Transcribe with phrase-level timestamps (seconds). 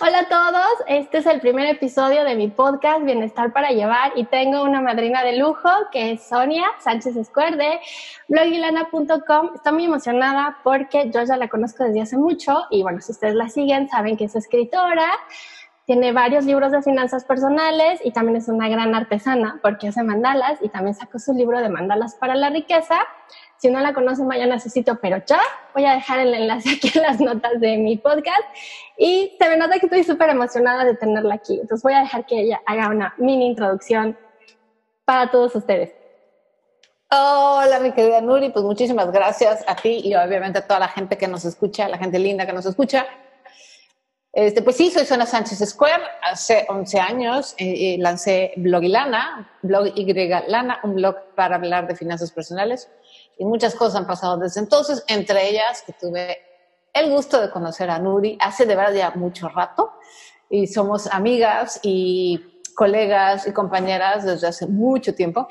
[0.00, 4.24] Hola a todos, este es el primer episodio de mi podcast Bienestar para Llevar y
[4.24, 7.80] tengo una madrina de lujo que es Sonia Sánchez Escuerde,
[8.28, 9.50] blogilana.com.
[9.54, 13.34] Estoy muy emocionada porque yo ya la conozco desde hace mucho y bueno, si ustedes
[13.34, 15.06] la siguen saben que es escritora,
[15.86, 20.58] tiene varios libros de finanzas personales y también es una gran artesana porque hace mandalas
[20.62, 22.98] y también sacó su libro de mandalas para la riqueza.
[23.58, 25.40] Si no la conocen, vayan a su sitio, pero ya
[25.74, 28.42] voy a dejar el enlace aquí en las notas de mi podcast.
[28.96, 31.54] Y se me nota que estoy súper emocionada de tenerla aquí.
[31.60, 34.16] Entonces voy a dejar que ella haga una mini introducción
[35.04, 35.92] para todos ustedes.
[37.10, 41.18] Hola, mi querida Nuri, pues muchísimas gracias a ti y obviamente a toda la gente
[41.18, 43.06] que nos escucha, la gente linda que nos escucha.
[44.34, 46.02] Este, pues sí, soy Sonia Sánchez Square.
[46.22, 50.12] Hace 11 años eh, eh, lancé Blogilana, Blog Y
[50.48, 52.90] Lana, un blog para hablar de finanzas personales
[53.38, 56.38] y muchas cosas han pasado desde entonces, entre ellas que tuve
[56.92, 59.92] el gusto de conocer a Nuri hace de verdad ya mucho rato
[60.50, 65.46] y somos amigas y colegas y compañeras desde hace mucho tiempo.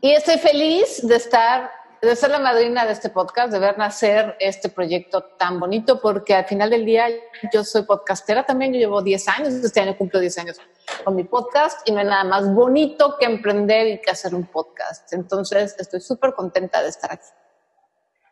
[0.00, 1.70] Y estoy feliz de estar,
[2.06, 6.34] de ser la madrina de este podcast, de ver nacer este proyecto tan bonito, porque
[6.34, 7.06] al final del día
[7.52, 10.60] yo soy podcastera también, yo llevo 10 años, este año cumplo 10 años
[11.04, 14.46] con mi podcast y no hay nada más bonito que emprender y que hacer un
[14.46, 15.12] podcast.
[15.12, 17.28] Entonces, estoy súper contenta de estar aquí.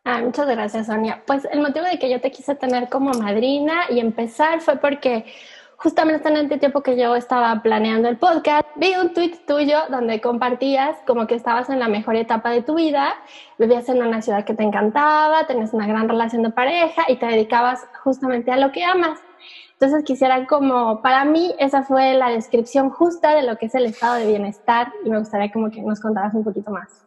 [0.04, 1.22] Ah, muchas gracias, Sonia.
[1.24, 5.26] Pues el motivo de que yo te quise tener como madrina y empezar fue porque
[5.82, 10.20] justamente en este tiempo que yo estaba planeando el podcast, vi un tweet tuyo donde
[10.20, 13.14] compartías como que estabas en la mejor etapa de tu vida,
[13.58, 17.24] vivías en una ciudad que te encantaba, tenías una gran relación de pareja y te
[17.24, 19.18] dedicabas justamente a lo que amas.
[19.72, 23.86] Entonces quisiera como, para mí esa fue la descripción justa de lo que es el
[23.86, 27.06] estado de bienestar y me gustaría como que nos contaras un poquito más.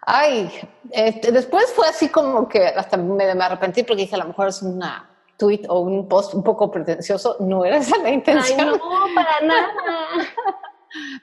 [0.00, 0.50] Ay,
[0.90, 4.62] este, después fue así como que hasta me, arrepentí porque dije a lo mejor es
[4.62, 5.11] una
[5.42, 8.60] tweet o un post un poco pretencioso, no era esa la intención.
[8.60, 9.72] Ay, no, para nada.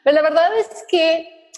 [0.03, 1.51] Pero la verdad es que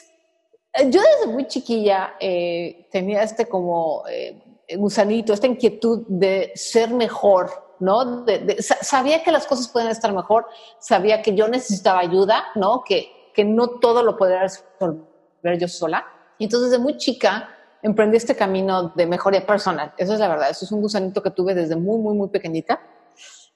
[0.74, 6.92] eh, yo desde muy chiquilla eh, tenía este como eh, gusanito, esta inquietud de ser
[6.92, 7.50] mejor,
[7.80, 8.26] ¿no?
[8.60, 10.46] sabía que las cosas pueden estar mejor,
[10.78, 12.84] sabía que yo necesitaba ayuda, ¿no?
[12.84, 16.06] Que, que no todo lo podía resolver yo sola.
[16.38, 17.50] Y entonces desde muy chica
[17.82, 19.94] emprendí este camino de mejoría personal.
[19.98, 22.82] Eso es la verdad, eso es un gusanito que tuve desde muy, muy, muy pequeñita.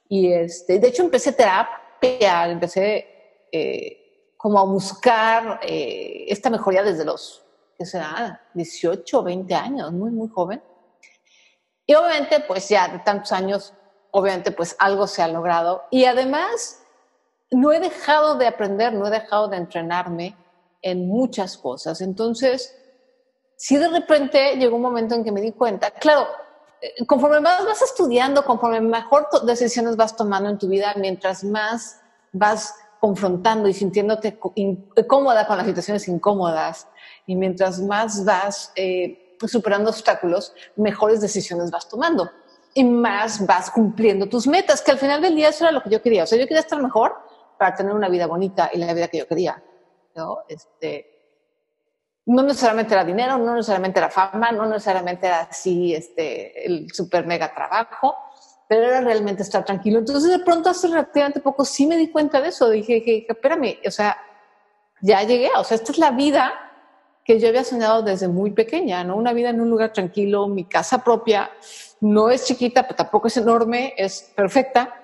[0.08, 7.06] Y este, de hecho empecé terapia, empecé eh, como a buscar eh, esta mejoría desde
[7.06, 7.44] los,
[7.78, 8.42] ¿qué será?
[8.54, 10.62] 18 o 20 años, muy, muy joven.
[11.88, 13.74] Y obviamente, pues ya de tantos años
[14.16, 15.84] obviamente pues algo se ha logrado.
[15.92, 16.82] Y además,
[17.52, 20.38] no he dejado de aprender, no he dejado de entrenarme
[20.82, 22.00] en muchas cosas.
[22.00, 22.74] Entonces,
[23.56, 26.28] si de repente llegó un momento en que me di cuenta, claro,
[26.82, 32.02] eh, conforme más vas estudiando, conforme mejor decisiones vas tomando en tu vida, mientras más
[32.32, 34.40] vas confrontando y sintiéndote
[35.08, 36.88] cómoda con las situaciones incómodas,
[37.26, 42.30] y mientras más vas eh, superando obstáculos, mejores decisiones vas tomando
[42.74, 45.90] y más vas cumpliendo tus metas, que al final del día eso era lo que
[45.90, 46.24] yo quería.
[46.24, 47.16] O sea, yo quería estar mejor
[47.58, 49.64] para tener una vida bonita y la vida que yo quería.
[50.16, 50.40] ¿no?
[50.48, 51.15] Este,
[52.26, 57.26] no necesariamente era dinero, no necesariamente era fama, no necesariamente era así este, el super
[57.28, 58.16] mega trabajo,
[58.68, 60.00] pero era realmente estar tranquilo.
[60.00, 62.70] Entonces, de pronto, hace relativamente poco, sí me di cuenta de eso.
[62.70, 64.18] Dije, dije, espérame, o sea,
[65.02, 66.52] ya llegué, o sea, esta es la vida
[67.24, 69.18] que yo había soñado desde muy pequeña, ¿no?
[69.18, 71.50] Una vida en un lugar tranquilo, mi casa propia,
[72.00, 75.02] no es chiquita, pero tampoco es enorme, es perfecta.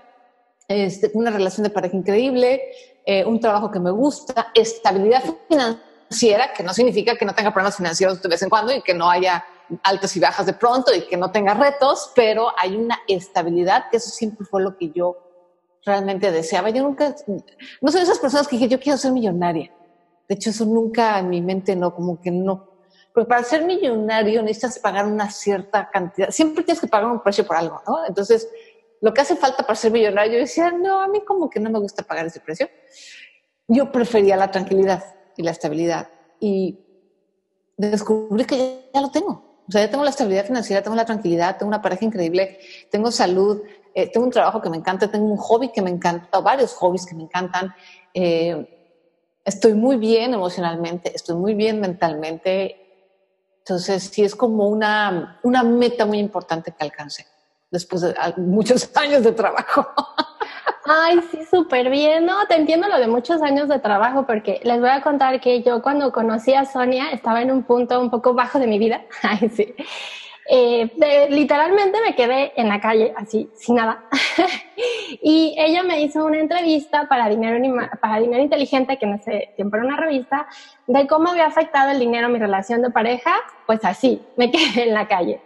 [0.67, 2.61] Este, una relación de pareja increíble,
[3.05, 5.90] eh, un trabajo que me gusta, estabilidad financiera,
[6.55, 9.09] que no significa que no tenga problemas financieros de vez en cuando y que no
[9.09, 9.45] haya
[9.83, 13.97] altas y bajas de pronto y que no tenga retos, pero hay una estabilidad, que
[13.97, 15.17] eso siempre fue lo que yo
[15.85, 16.69] realmente deseaba.
[16.69, 17.15] Yo nunca,
[17.81, 19.71] no soy de esas personas que dije, yo quiero ser millonaria.
[20.27, 22.69] De hecho, eso nunca en mi mente no, como que no,
[23.13, 26.29] porque para ser millonario necesitas pagar una cierta cantidad.
[26.29, 28.05] Siempre tienes que pagar un precio por algo, ¿no?
[28.05, 28.49] Entonces,
[29.01, 31.69] lo que hace falta para ser millonario, yo decía, no, a mí como que no
[31.69, 32.69] me gusta pagar ese precio.
[33.67, 35.03] Yo prefería la tranquilidad
[35.41, 36.07] y la estabilidad.
[36.39, 36.79] Y
[37.77, 39.63] descubrí que ya, lo tengo.
[39.67, 42.59] O sea, ya tengo la estabilidad financiera, tengo la tranquilidad, tengo una pareja increíble,
[42.89, 43.61] tengo salud,
[43.93, 47.05] eh, tengo un trabajo que me encanta, tengo un hobby que me encanta, varios hobbies
[47.05, 47.73] que me encantan.
[48.13, 48.79] Eh,
[49.43, 52.77] estoy muy bien emocionalmente, estoy muy bien mentalmente.
[53.59, 57.25] Entonces, sí es como una, una meta muy importante que alcance
[57.71, 59.87] después de muchos años de trabajo.
[60.93, 62.25] Ay, sí, súper bien.
[62.25, 65.63] No, te entiendo lo de muchos años de trabajo porque les voy a contar que
[65.63, 69.01] yo cuando conocí a Sonia estaba en un punto un poco bajo de mi vida.
[69.23, 69.73] Ay, sí.
[70.47, 74.03] Eh, literalmente me quedé en la calle, así, sin nada.
[75.21, 77.57] y ella me hizo una entrevista para Dinero,
[78.01, 80.47] para Dinero Inteligente, que en ese tiempo era una revista,
[80.87, 83.31] de cómo había afectado el dinero a mi relación de pareja.
[83.65, 85.41] Pues así, me quedé en la calle.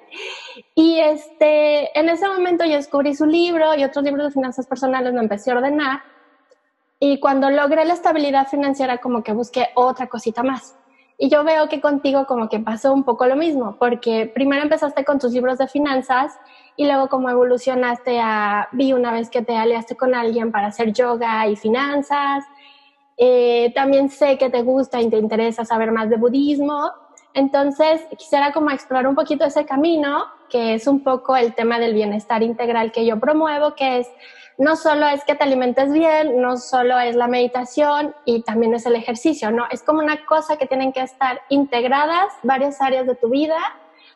[0.73, 5.13] Y este, en ese momento yo descubrí su libro y otros libros de finanzas personales,
[5.13, 6.03] me empecé a ordenar.
[6.99, 10.75] Y cuando logré la estabilidad financiera, como que busqué otra cosita más.
[11.17, 15.05] Y yo veo que contigo como que pasó un poco lo mismo, porque primero empezaste
[15.05, 16.33] con tus libros de finanzas
[16.75, 20.91] y luego como evolucionaste a, vi una vez que te aliaste con alguien para hacer
[20.91, 22.43] yoga y finanzas.
[23.17, 26.91] Eh, también sé que te gusta y te interesa saber más de budismo.
[27.33, 31.93] Entonces, quisiera como explorar un poquito ese camino, que es un poco el tema del
[31.93, 34.07] bienestar integral que yo promuevo, que es
[34.57, 38.85] no solo es que te alimentes bien, no solo es la meditación y también es
[38.85, 39.65] el ejercicio, ¿no?
[39.69, 43.57] Es como una cosa que tienen que estar integradas varias áreas de tu vida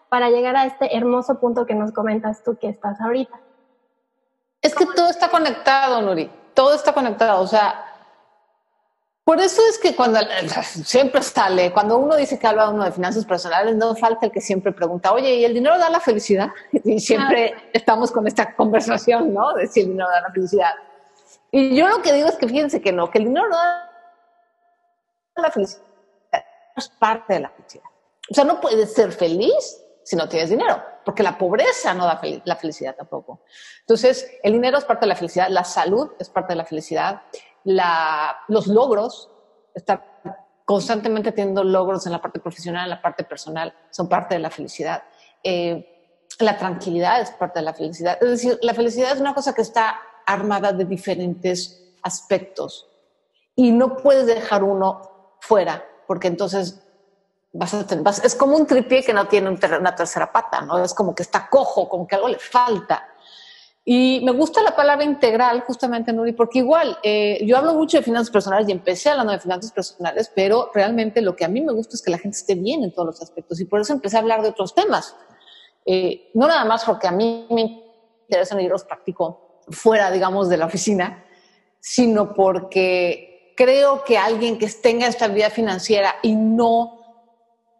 [0.07, 3.39] para llegar a este hermoso punto que nos comentas tú que estás ahorita.
[4.61, 7.85] Es que todo está conectado, Nuri, todo está conectado, o sea,
[9.29, 10.19] por eso es que cuando
[10.83, 14.41] siempre sale, cuando uno dice que habla uno de finanzas personales, no falta el que
[14.41, 16.49] siempre pregunta, oye, ¿y el dinero da la felicidad?
[16.83, 19.53] Y siempre estamos con esta conversación, ¿no?
[19.53, 20.71] De si el dinero da la felicidad.
[21.51, 23.91] Y yo lo que digo es que fíjense que no, que el dinero no da
[25.35, 25.83] la felicidad,
[26.75, 27.85] es parte de la felicidad.
[28.31, 32.19] O sea, no puedes ser feliz si no tienes dinero, porque la pobreza no da
[32.45, 33.41] la felicidad tampoco.
[33.81, 37.21] Entonces, el dinero es parte de la felicidad, la salud es parte de la felicidad
[37.63, 39.29] los logros,
[39.73, 40.21] estar
[40.65, 44.49] constantemente teniendo logros en la parte profesional, en la parte personal, son parte de la
[44.49, 45.03] felicidad.
[45.43, 48.17] Eh, la tranquilidad es parte de la felicidad.
[48.21, 52.87] Es decir, la felicidad es una cosa que está armada de diferentes aspectos
[53.55, 55.01] y no puedes dejar uno
[55.41, 56.81] fuera, porque entonces
[57.51, 60.83] vas a tener, es como un tripié que no tiene una tercera pata, ¿no?
[60.83, 63.09] Es como que está cojo, como que algo le falta.
[63.91, 68.03] Y me gusta la palabra integral, justamente, Nuri, porque igual, eh, yo hablo mucho de
[68.03, 71.73] finanzas personales y empecé hablando de finanzas personales, pero realmente lo que a mí me
[71.73, 74.17] gusta es que la gente esté bien en todos los aspectos y por eso empecé
[74.17, 75.15] a hablar de otros temas.
[75.87, 77.83] Eh, no nada más porque a mí me
[78.27, 81.25] interesan y los practico fuera, digamos, de la oficina,
[81.79, 87.25] sino porque creo que alguien que tenga estabilidad financiera y no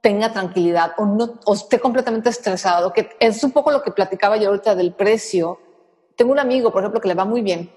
[0.02, 4.38] tenga tranquilidad o no o esté completamente estresado, que es un poco lo que platicaba
[4.38, 5.60] yo ahorita del precio,
[6.20, 7.72] tengo un amigo, por ejemplo, que le va muy bien,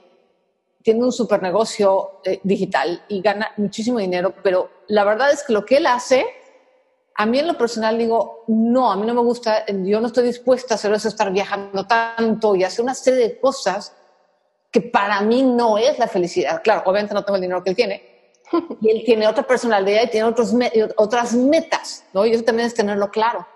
[0.82, 5.52] tiene un super negocio eh, digital y gana muchísimo dinero, pero la verdad es que
[5.52, 6.26] lo que él hace,
[7.14, 10.24] a mí en lo personal digo, no, a mí no me gusta, yo no estoy
[10.24, 13.94] dispuesta a hacer eso, estar viajando tanto y hacer una serie de cosas
[14.72, 16.62] que para mí no es la felicidad.
[16.64, 18.32] Claro, obviamente no tengo el dinero que él tiene,
[18.80, 20.52] y él tiene otra personalidad y tiene otros
[20.96, 22.26] otras metas, ¿no?
[22.26, 23.46] Y eso también es tenerlo claro.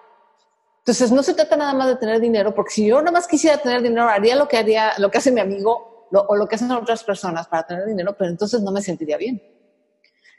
[0.86, 3.58] Entonces, no se trata nada más de tener dinero, porque si yo nada más quisiera
[3.58, 6.70] tener dinero, haría lo que haría, lo que hace mi amigo o lo que hacen
[6.70, 9.42] otras personas para tener dinero, pero entonces no me sentiría bien.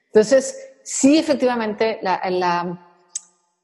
[0.06, 2.82] Entonces, sí, efectivamente, la,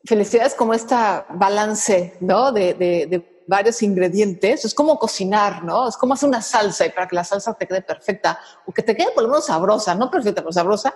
[0.04, 0.94] felicidad es como este
[1.30, 2.52] balance, ¿no?
[2.52, 4.66] De, de, varios ingredientes.
[4.66, 5.88] Es como cocinar, ¿no?
[5.88, 8.82] Es como hacer una salsa y para que la salsa te quede perfecta o que
[8.82, 10.94] te quede por lo menos sabrosa, no perfecta, pero sabrosa,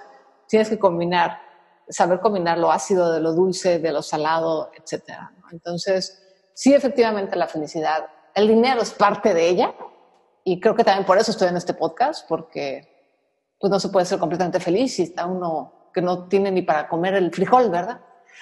[0.47, 1.46] tienes que combinar,
[1.89, 5.31] saber combinar lo ácido de lo dulce, de lo salado, etcétera.
[5.51, 6.21] Entonces,
[6.53, 9.73] sí, efectivamente, la felicidad, el dinero es parte de ella
[10.43, 12.95] y creo que también por eso estoy en este podcast, porque
[13.59, 16.87] pues no se puede ser completamente feliz si está uno que no tiene ni para
[16.87, 18.01] comer el frijol, ¿verdad?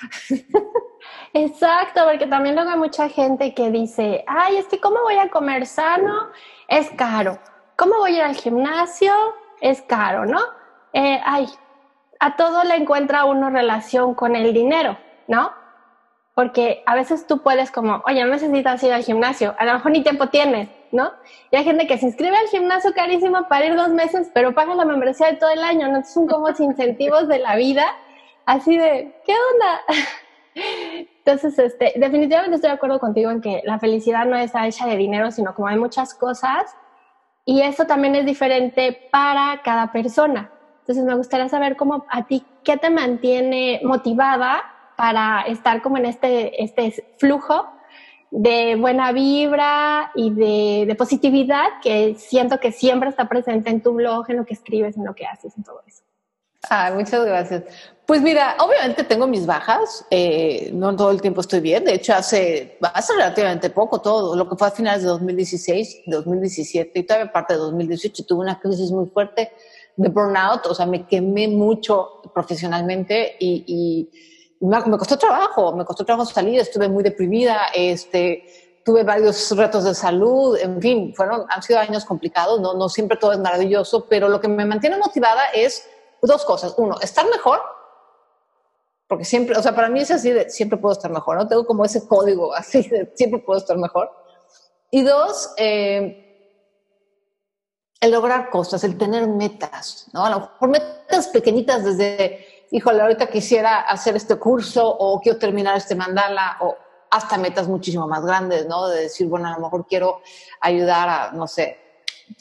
[1.34, 5.30] Exacto, porque también luego hay mucha gente que dice, ay, es que ¿cómo voy a
[5.30, 6.30] comer sano?
[6.68, 7.40] Es caro.
[7.78, 9.14] ¿Cómo voy a ir al gimnasio?
[9.62, 10.40] Es caro, ¿no?
[10.94, 11.48] Eh, ay,
[12.26, 15.52] a todo le encuentra uno relación con el dinero, ¿no?
[16.36, 19.92] porque a veces tú puedes como, oye, no necesitas ir al gimnasio, a lo mejor
[19.92, 21.14] ni tiempo tienes, ¿no?
[21.50, 24.76] Y hay gente que se inscribe al gimnasio carísimo para ir dos meses, pero paga
[24.76, 26.04] la membresía de todo el año, ¿no?
[26.04, 27.86] Son como incentivos de la vida,
[28.46, 29.82] así de, ¿qué onda?
[31.26, 34.98] Entonces, este, definitivamente estoy de acuerdo contigo en que la felicidad no está hecha de
[34.98, 36.76] dinero, sino como hay muchas cosas,
[37.46, 40.52] y eso también es diferente para cada persona.
[40.86, 44.62] Entonces, me gustaría saber cómo a ti, ¿qué te mantiene motivada
[44.96, 47.66] para estar como en este, este flujo
[48.30, 54.30] de buena vibra y de, positividad que siento que siempre está presente en tu blog,
[54.30, 56.04] en lo que escribes, en lo que haces, en todo eso.
[56.70, 57.64] Ah, muchas gracias.
[58.06, 62.14] Pues mira, obviamente tengo mis bajas, eh, no todo el tiempo estoy bien, de hecho
[62.14, 67.32] hace, hace relativamente poco, todo lo que fue a finales de 2016, 2017 y todavía
[67.32, 69.52] parte de 2018 tuve una crisis muy fuerte
[69.98, 75.86] de burnout, o sea, me quemé mucho profesionalmente y, y me, me, costó trabajo, me
[75.86, 78.44] costó trabajo salir, estuve muy deprimida, este,
[78.84, 83.18] tuve varios retos de salud, en fin, fueron, han sido años complicados, no, no siempre
[83.18, 85.88] todo es maravilloso, pero lo que me mantiene motivada es
[86.22, 86.76] dos cosas.
[86.78, 87.62] Uno, estar mejor,
[89.08, 91.48] porque siempre, o sea, para mí es así de siempre puedo estar mejor, ¿no?
[91.48, 94.10] Tengo como ese código así de siempre puedo estar mejor.
[94.92, 96.25] Y dos, eh,
[98.00, 100.26] el lograr cosas, el tener metas, ¿no?
[100.26, 105.78] A lo mejor metas pequeñitas desde, híjole, ahorita quisiera hacer este curso o quiero terminar
[105.78, 106.76] este mandala o
[107.10, 108.88] hasta metas muchísimo más grandes, ¿no?
[108.88, 110.22] De decir, bueno, a lo mejor quiero
[110.62, 111.80] ayudar a, no sé,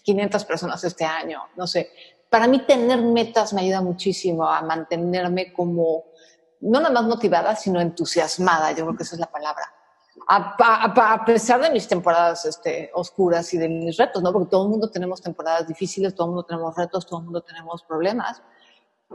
[0.03, 1.91] 500 personas este año, no sé.
[2.29, 6.05] Para mí tener metas me ayuda muchísimo a mantenerme como,
[6.61, 9.74] no nada más motivada, sino entusiasmada, yo creo que esa es la palabra
[10.29, 14.33] a, a, a, pesar de mis temporadas este, oscuras y de mis retos, ¿no?
[14.33, 17.43] Porque todo el mundo tenemos temporadas difíciles, todo el mundo tenemos retos, todo el mundo
[17.43, 18.43] tenemos problemas.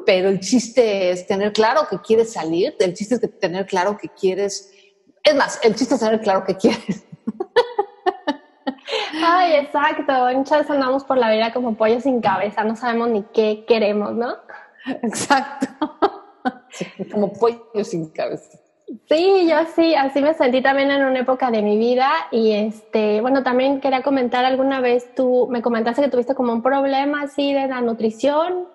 [0.05, 4.09] Pero el chiste es tener claro que quieres salir, el chiste es tener claro que
[4.09, 4.71] quieres.
[5.23, 7.05] Es más, el chiste es tener claro que quieres.
[9.23, 10.13] Ay, exacto.
[10.35, 14.13] Muchas veces andamos por la vida como pollo sin cabeza, no sabemos ni qué queremos,
[14.13, 14.35] ¿no?
[15.01, 15.67] Exacto.
[17.11, 18.59] como pollo sin cabeza.
[19.07, 23.21] Sí, yo sí, así me sentí también en una época de mi vida y este,
[23.21, 27.53] bueno, también quería comentar alguna vez tú me comentaste que tuviste como un problema así
[27.53, 28.67] de la nutrición,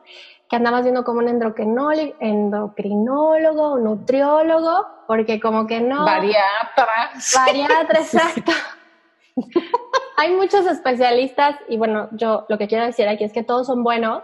[0.49, 6.05] que andabas viendo como un endocrinólogo, o nutriólogo, porque como que no.
[6.05, 7.11] Bariatra.
[7.35, 8.53] Bariatra, exacto.
[10.17, 13.83] Hay muchos especialistas y bueno, yo lo que quiero decir aquí es que todos son
[13.83, 14.23] buenos,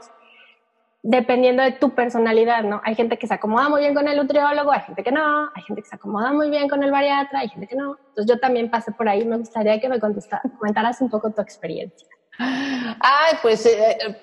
[1.03, 2.81] dependiendo de tu personalidad, ¿no?
[2.85, 5.63] Hay gente que se acomoda muy bien con el nutriólogo, hay gente que no, hay
[5.63, 7.97] gente que se acomoda muy bien con el bariatra, hay gente que no.
[8.09, 12.09] Entonces yo también pasé por ahí, me gustaría que me comentaras un poco tu experiencia.
[12.39, 14.17] Ay, pues eh, eh,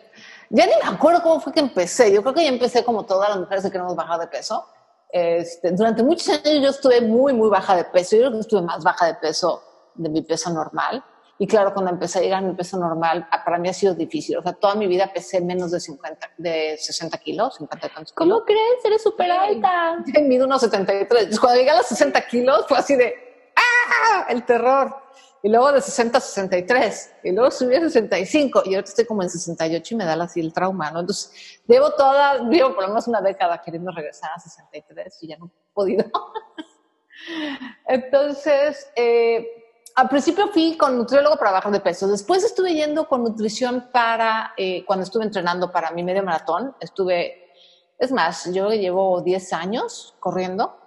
[0.49, 2.13] ya ni me acuerdo cómo fue que empecé.
[2.13, 4.65] Yo creo que ya empecé como todas las mujeres que queremos bajar de peso.
[5.09, 8.15] Este, durante muchos años yo estuve muy, muy baja de peso.
[8.15, 9.63] Yo creo que estuve más baja de peso
[9.95, 11.03] de mi peso normal.
[11.39, 13.93] Y claro, cuando empecé a llegar a mi peso normal, ah, para mí ha sido
[13.93, 14.37] difícil.
[14.37, 18.13] O sea, toda mi vida pesé menos de 50, de 60 kilos, 50 kilos.
[18.13, 18.83] ¿Cómo crees?
[18.83, 20.03] Eres súper alta.
[20.05, 21.39] Yo mido unos 73.
[21.39, 23.13] Cuando llegué a los 60 kilos fue así de,
[23.55, 24.25] ¡ah!
[24.29, 24.95] El terror.
[25.43, 27.11] Y luego de 60 a 63.
[27.23, 28.63] Y luego subí a 65.
[28.65, 31.01] Y ahorita estoy como en 68 y me da así el trauma, ¿no?
[31.01, 35.37] Entonces, llevo toda, llevo por lo menos una década queriendo regresar a 63 y ya
[35.37, 36.03] no he podido.
[37.87, 39.66] Entonces, eh,
[39.97, 42.07] al principio fui con nutriólogo para bajar de peso.
[42.07, 46.75] Después estuve yendo con nutrición para, eh, cuando estuve entrenando para mi medio maratón.
[46.79, 47.51] Estuve,
[47.97, 50.77] es más, yo llevo 10 años corriendo.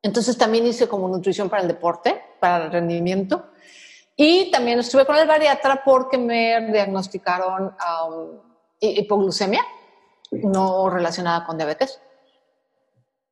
[0.00, 3.50] Entonces también hice como nutrición para el deporte, para el rendimiento.
[4.16, 8.40] Y también estuve con el bariatra porque me diagnosticaron um,
[8.80, 9.60] hipoglucemia
[10.30, 12.00] no relacionada con diabetes.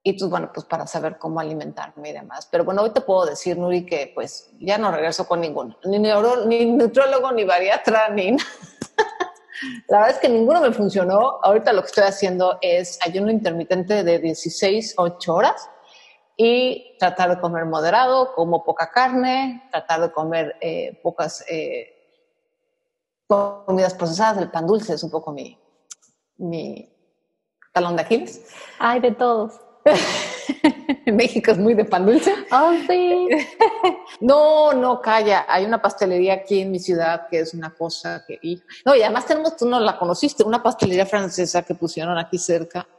[0.06, 2.46] Y pues bueno, pues para saber cómo alimentarme y demás.
[2.50, 5.99] Pero bueno, hoy te puedo decir, Nuri, que pues ya no regreso con ninguno, ni
[5.99, 8.37] neuro, ni nutrólogo, ni bariatra, ni
[9.88, 11.38] La verdad es que ninguno me funcionó.
[11.42, 15.70] Ahorita lo que estoy haciendo es ayuno intermitente de 16, 8 horas
[16.37, 21.94] y tratar de comer moderado, como poca carne, tratar de comer eh, pocas eh,
[23.26, 24.42] comidas procesadas.
[24.42, 25.58] El pan dulce es un poco mi,
[26.37, 26.90] mi
[27.73, 28.46] talón de Aquiles.
[28.78, 29.63] Ay, de todos.
[31.07, 32.35] México es muy de pan dulce.
[32.50, 33.29] Oh, sí.
[34.21, 35.45] no, no, calla.
[35.49, 38.38] Hay una pastelería aquí en mi ciudad que es una cosa que.
[38.85, 42.87] No, y además tenemos, tú no la conociste, una pastelería francesa que pusieron aquí cerca.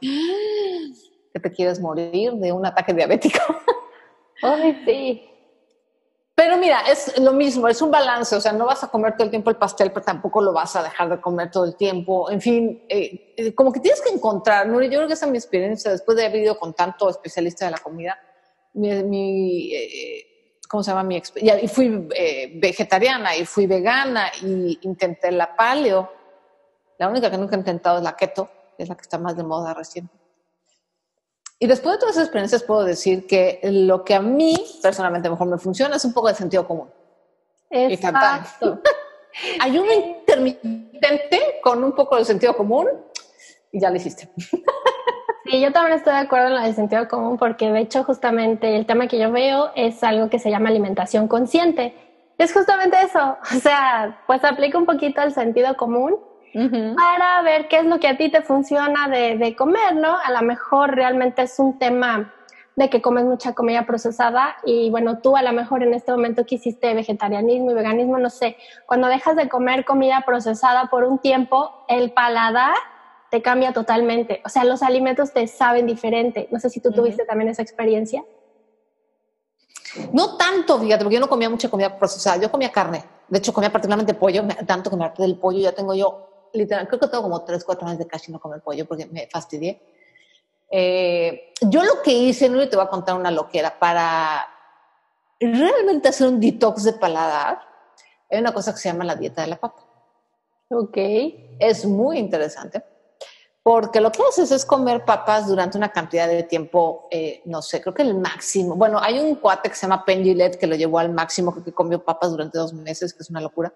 [1.32, 3.38] Que te quieres morir de un ataque diabético.
[4.42, 5.35] Ay, sí.
[6.36, 9.24] Pero mira, es lo mismo, es un balance, o sea, no vas a comer todo
[9.24, 12.30] el tiempo el pastel, pero tampoco lo vas a dejar de comer todo el tiempo.
[12.30, 14.82] En fin, eh, eh, como que tienes que encontrar, ¿no?
[14.82, 17.70] yo creo que esa es mi experiencia después de haber ido con tanto especialista de
[17.70, 18.18] la comida.
[18.74, 21.04] Mi, eh, ¿cómo se llama?
[21.04, 22.06] Mi y fui
[22.56, 26.12] vegetariana y fui vegana y intenté la paleo.
[26.98, 29.38] La única que nunca he intentado es la keto, que es la que está más
[29.38, 30.12] de moda reciente.
[31.58, 35.46] Y después de todas esas experiencias puedo decir que lo que a mí personalmente mejor
[35.46, 36.88] me funciona es un poco de sentido común.
[37.70, 38.80] Exacto.
[39.60, 42.88] Hay un intermitente con un poco de sentido común
[43.72, 44.28] y ya lo hiciste.
[45.44, 48.76] Sí, yo también estoy de acuerdo en la de sentido común porque de hecho justamente
[48.76, 51.94] el tema que yo veo es algo que se llama alimentación consciente.
[52.36, 56.18] Es justamente eso, o sea, pues aplica un poquito el sentido común
[56.96, 60.16] para ver qué es lo que a ti te funciona de, de comer, ¿no?
[60.16, 62.32] A lo mejor realmente es un tema
[62.76, 66.44] de que comes mucha comida procesada y bueno, tú a lo mejor en este momento
[66.44, 71.84] quisiste vegetarianismo y veganismo, no sé, cuando dejas de comer comida procesada por un tiempo,
[71.88, 72.74] el paladar
[73.30, 76.48] te cambia totalmente, o sea, los alimentos te saben diferente.
[76.52, 78.24] No sé si tú tuviste también esa experiencia.
[80.12, 83.02] No tanto, fíjate, porque yo no comía mucha comida procesada, yo comía carne.
[83.28, 86.88] De hecho, comía particularmente pollo, tanto que me harté del pollo, ya tengo yo, literal,
[86.88, 89.80] creo que tengo como 3, 4 años de casi no comer pollo porque me fastidié.
[90.70, 94.46] Eh, yo lo que hice, no te voy a contar una loquera, para
[95.38, 97.60] realmente hacer un detox de paladar,
[98.30, 99.82] hay una cosa que se llama la dieta de la papa.
[100.68, 100.96] Ok.
[101.58, 102.82] Es muy interesante,
[103.62, 107.80] porque lo que haces es comer papas durante una cantidad de tiempo, eh, no sé,
[107.80, 108.74] creo que el máximo.
[108.74, 111.72] Bueno, hay un cuate que se llama Pendulet que lo llevó al máximo, creo que
[111.72, 113.72] comió papas durante dos meses, que es una locura.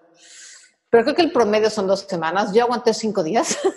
[0.91, 2.53] Pero creo que el promedio son dos semanas.
[2.53, 3.57] Yo aguanté cinco días.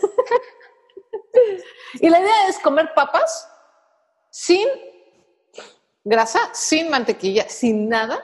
[2.00, 3.48] Y la idea es comer papas
[4.30, 4.66] sin
[6.02, 8.18] grasa, sin mantequilla, sin nada.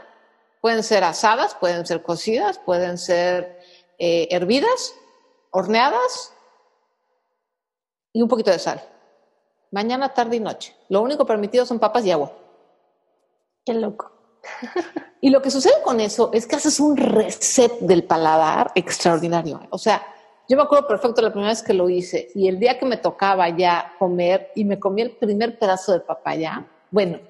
[0.61, 3.61] Pueden ser asadas, pueden ser cocidas, pueden ser
[3.99, 4.95] eh, hervidas,
[5.51, 6.35] horneadas
[8.13, 8.83] y un poquito de sal.
[9.71, 10.77] Mañana, tarde y noche.
[10.89, 12.33] Lo único permitido son papas y agua.
[13.65, 14.20] Qué loco.
[15.21, 19.61] Y lo que sucede con eso es que haces un reset del paladar extraordinario.
[19.71, 20.03] O sea,
[20.49, 22.97] yo me acuerdo perfecto la primera vez que lo hice y el día que me
[22.97, 27.21] tocaba ya comer y me comí el primer pedazo de papaya, bueno.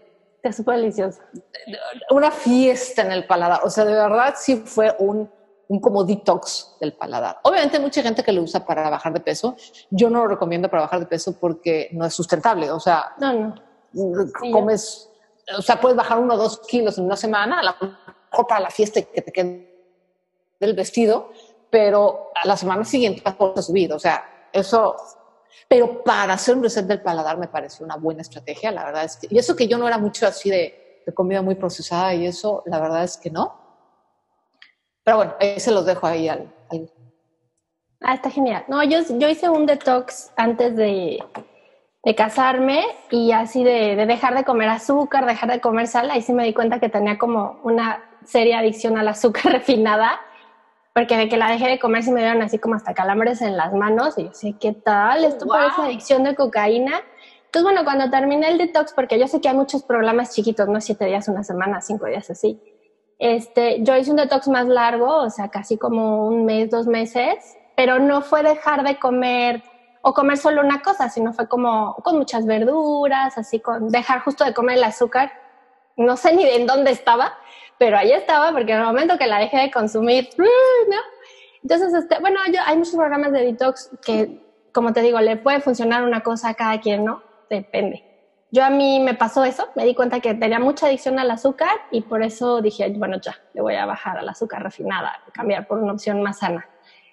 [0.42, 1.20] Está súper delicioso.
[2.08, 3.60] Una fiesta en el paladar.
[3.62, 5.30] O sea, de verdad sí fue un,
[5.68, 7.40] un como detox del paladar.
[7.42, 9.54] Obviamente hay mucha gente que lo usa para bajar de peso.
[9.90, 12.70] Yo no lo recomiendo para bajar de peso porque no es sustentable.
[12.70, 13.54] O sea, no,
[13.92, 14.26] no.
[14.50, 15.09] comes,
[15.56, 17.76] o sea, puedes bajar uno o dos kilos en una semana, a la
[18.30, 19.70] mejor para la fiesta que te quede
[20.60, 21.30] el vestido,
[21.70, 23.92] pero a la semana siguiente vas a subir.
[23.92, 24.96] O sea, eso.
[25.68, 29.10] Pero para hacer un reset del paladar me pareció una buena estrategia, la verdad.
[29.28, 30.76] Y eso que yo no era mucho así de,
[31.14, 33.58] comida muy procesada y eso, la verdad es que no.
[35.02, 36.52] Pero bueno, ahí se los dejo ahí al.
[38.00, 38.64] Ah, está genial.
[38.68, 41.18] No, yo, yo hice un detox antes de,
[42.02, 46.22] de casarme y así de, de, dejar de comer azúcar, dejar de comer sal, ahí
[46.22, 50.20] sí me di cuenta que tenía como una seria adicción al azúcar refinada
[50.92, 53.56] porque de que la dejé de comer sí me dieron así como hasta calambres en
[53.56, 55.24] las manos y yo sé, ¿qué tal?
[55.24, 57.00] Esto parece adicción de cocaína.
[57.46, 60.80] Entonces, bueno, cuando terminé el detox, porque yo sé que hay muchos programas chiquitos, no
[60.80, 62.60] siete días, una semana, cinco días así,
[63.18, 67.56] este, yo hice un detox más largo, o sea, casi como un mes, dos meses,
[67.76, 69.62] pero no fue dejar de comer
[70.02, 74.44] o comer solo una cosa, sino fue como con muchas verduras, así con dejar justo
[74.44, 75.32] de comer el azúcar.
[75.96, 77.34] No sé ni en dónde estaba,
[77.78, 80.30] pero ahí estaba porque en el momento que la dejé de consumir.
[80.38, 80.96] ¿no?
[81.62, 84.40] Entonces, este, bueno, yo, hay muchos programas de detox que,
[84.72, 87.22] como te digo, le puede funcionar una cosa a cada quien, ¿no?
[87.50, 88.04] Depende.
[88.52, 91.70] Yo a mí me pasó eso, me di cuenta que tenía mucha adicción al azúcar
[91.92, 95.78] y por eso dije, bueno, ya, le voy a bajar al azúcar refinada, cambiar por
[95.78, 96.66] una opción más sana.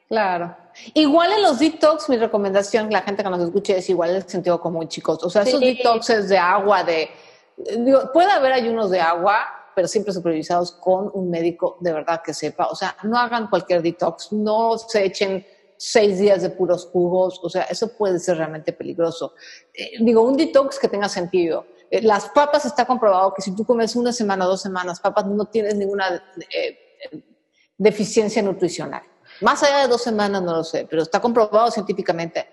[0.07, 0.55] Claro.
[0.93, 4.59] Igual en los detox, mi recomendación, la gente que nos escuche, es igual el sentido
[4.61, 5.23] común, chicos.
[5.23, 7.09] O sea, esos detoxes de agua, de...
[7.79, 9.39] Digo, puede haber ayunos de agua,
[9.75, 12.67] pero siempre supervisados con un médico de verdad que sepa.
[12.67, 15.45] O sea, no hagan cualquier detox, no se echen
[15.77, 19.33] seis días de puros jugos, o sea, eso puede ser realmente peligroso.
[19.73, 21.65] Eh, digo, un detox que tenga sentido.
[21.89, 25.45] Eh, las papas está comprobado que si tú comes una semana, dos semanas papas, no
[25.45, 27.13] tienes ninguna eh,
[27.77, 29.03] deficiencia nutricional.
[29.41, 32.47] Más allá de dos semanas, no lo sé, pero está comprobado científicamente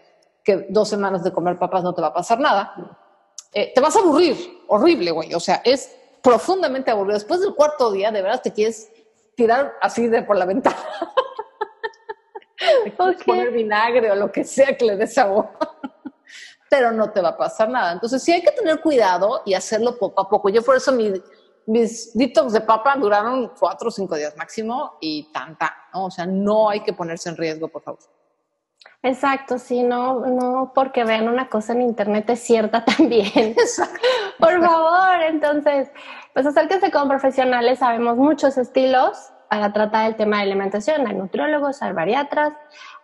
[0.44, 2.74] que dos semanas de comer papas no te va a pasar nada.
[3.52, 5.34] te vas a aburrir, horrible, güey.
[5.34, 7.14] O sea, es profundamente aburrido.
[7.14, 8.90] Después del cuarto día, de verdad te quieres
[9.34, 10.76] tirar así de por la ventana.
[13.26, 15.48] Poner vinagre o lo que sea que le dé sabor.
[16.70, 17.92] Pero no te va a pasar nada.
[17.92, 20.48] Entonces sí hay que tener cuidado y hacerlo poco a poco.
[20.48, 20.92] Yo por eso
[21.66, 26.06] mis detox de papa duraron cuatro o cinco días máximo y tanta, ¿no?
[26.06, 28.00] O sea, no hay que ponerse en riesgo, por favor.
[29.02, 33.54] Exacto, sí, no, no porque vean una cosa en internet es cierta también.
[34.38, 35.90] Por favor, entonces,
[36.32, 41.06] pues acérquense con profesionales, sabemos muchos estilos para tratar el tema de alimentación.
[41.06, 42.54] Hay nutriólogos, hay bariatras,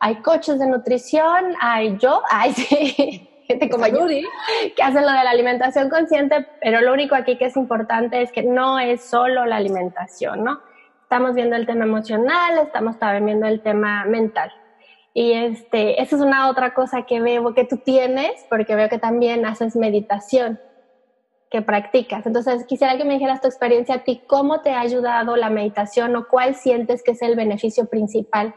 [0.01, 4.25] hay coaches de nutrición, hay yo, hay sí, gente como Yuri,
[4.77, 8.31] que hacen lo de la alimentación consciente, pero lo único aquí que es importante es
[8.33, 10.61] que no es solo la alimentación, ¿no?
[11.03, 14.53] Estamos viendo el tema emocional, estamos también viendo el tema mental.
[15.13, 18.99] Y este, esa es una otra cosa que veo que tú tienes, porque veo que
[18.99, 20.61] también haces meditación,
[21.51, 22.25] que practicas.
[22.27, 26.15] Entonces, quisiera que me dijeras tu experiencia a ti, cómo te ha ayudado la meditación
[26.15, 28.55] o cuál sientes que es el beneficio principal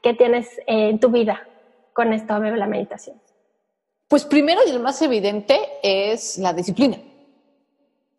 [0.00, 1.48] que tienes en tu vida
[1.92, 3.20] con esto de la meditación.
[4.08, 6.98] Pues primero y el más evidente es la disciplina.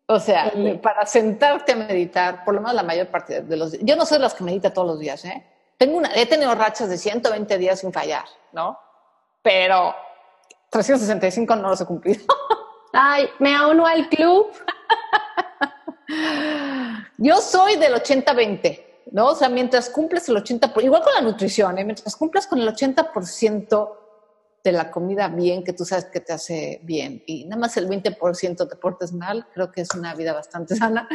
[0.06, 3.84] O sea, para sentarte a meditar, por lo menos la mayor parte de los días.
[3.84, 5.44] Yo no soy de las que medita todos los días, ¿eh?
[5.76, 8.78] Tengo una, he tenido rachas de 120 días sin fallar, ¿no?
[9.42, 9.94] Pero
[10.70, 12.24] 365 no los he cumplido.
[12.92, 14.50] Ay, me uno al club.
[17.18, 19.26] Yo soy del 80-20, ¿no?
[19.28, 21.84] O sea, mientras cumples el 80%, igual con la nutrición, ¿eh?
[21.84, 23.92] mientras cumples con el 80%
[24.64, 27.88] de la comida bien, que tú sabes que te hace bien, y nada más el
[27.88, 31.08] 20% te portes mal, creo que es una vida bastante sana.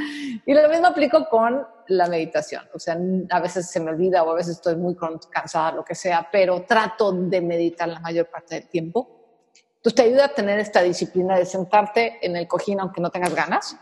[0.45, 2.63] Y lo mismo aplico con la meditación.
[2.73, 2.97] O sea,
[3.29, 4.95] a veces se me olvida o a veces estoy muy
[5.29, 9.23] cansada, lo que sea, pero trato de meditar la mayor parte del tiempo.
[9.75, 13.36] Entonces te ayuda a tener esta disciplina de sentarte en el cojín aunque no tengas
[13.36, 13.75] ganas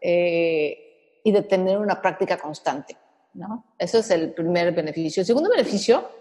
[0.00, 2.96] eh, y de tener una práctica constante.
[3.34, 3.64] ¿no?
[3.78, 5.20] Ese es el primer beneficio.
[5.20, 6.19] El segundo beneficio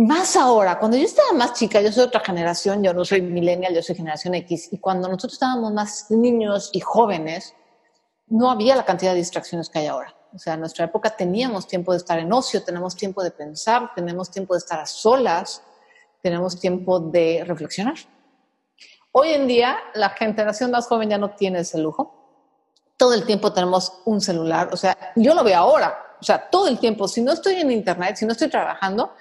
[0.00, 3.74] más ahora, cuando yo estaba más chica, yo soy otra generación, yo no soy millennial,
[3.74, 7.54] yo soy generación X, y cuando nosotros estábamos más niños y jóvenes,
[8.26, 10.14] no había la cantidad de distracciones que hay ahora.
[10.34, 13.90] O sea, en nuestra época teníamos tiempo de estar en ocio, tenemos tiempo de pensar,
[13.94, 15.62] tenemos tiempo de estar a solas,
[16.22, 17.96] tenemos tiempo de reflexionar.
[19.12, 22.14] Hoy en día, la generación más joven ya no tiene ese lujo.
[22.96, 24.70] Todo el tiempo tenemos un celular.
[24.72, 26.16] O sea, yo lo veo ahora.
[26.20, 27.08] O sea, todo el tiempo.
[27.08, 29.12] Si no estoy en internet, si no estoy trabajando,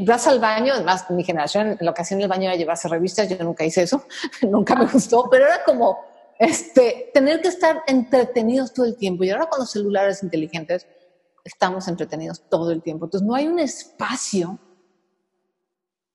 [0.00, 3.28] vas al baño, además mi generación lo que hacía en el baño era llevarse revistas,
[3.28, 4.04] yo nunca hice eso,
[4.42, 5.98] nunca me gustó, pero era como
[6.38, 9.24] este, tener que estar entretenidos todo el tiempo.
[9.24, 10.86] Y ahora con los celulares inteligentes
[11.44, 13.04] estamos entretenidos todo el tiempo.
[13.04, 14.58] Entonces no hay un espacio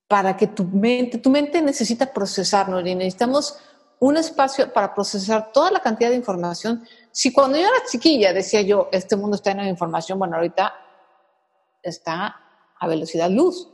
[0.08, 2.80] para que tu mente, tu mente necesita procesar, ¿no?
[2.80, 3.58] Y necesitamos
[3.98, 6.84] un espacio para procesar toda la cantidad de información.
[7.12, 10.74] Si cuando yo era chiquilla decía yo, este mundo está lleno de información, bueno, ahorita
[11.82, 12.45] está
[12.78, 13.68] a velocidad luz.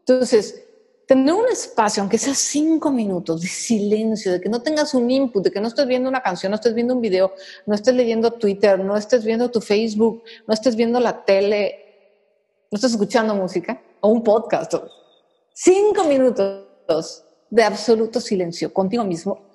[0.00, 0.64] Entonces,
[1.08, 5.42] tener un espacio, aunque sea cinco minutos de silencio, de que no tengas un input,
[5.42, 7.32] de que no estés viendo una canción, no estés viendo un video,
[7.64, 11.86] no estés leyendo Twitter, no estés viendo tu Facebook, no estés viendo la tele,
[12.70, 14.74] no estés escuchando música o un podcast.
[15.54, 19.48] Cinco minutos de absoluto silencio contigo mismo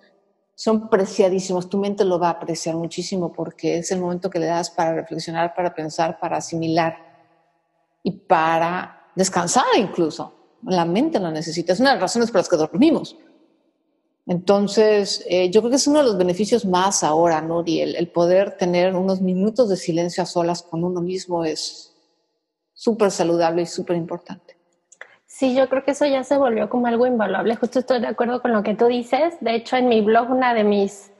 [0.55, 1.69] son preciadísimos.
[1.69, 4.95] Tu mente lo va a apreciar muchísimo porque es el momento que le das para
[4.95, 7.12] reflexionar, para pensar, para asimilar
[8.03, 10.33] y para descansar incluso.
[10.63, 11.73] La mente lo necesita.
[11.73, 13.17] Es una de las razones por las que dormimos.
[14.25, 18.07] Entonces, eh, yo creo que es uno de los beneficios más ahora, Nuri, el, el
[18.07, 21.93] poder tener unos minutos de silencio a solas con uno mismo es
[22.73, 24.57] súper saludable y súper importante.
[25.25, 27.55] Sí, yo creo que eso ya se volvió como algo invaluable.
[27.55, 29.35] Justo estoy de acuerdo con lo que tú dices.
[29.41, 31.11] De hecho, en mi blog una de mis,